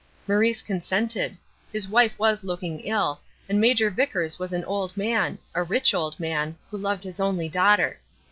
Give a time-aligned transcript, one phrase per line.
[0.27, 1.37] Maurice consented.
[1.71, 6.19] His wife was looking ill, and Major Vickers was an old man a rich old
[6.19, 7.99] man who loved his only daughter.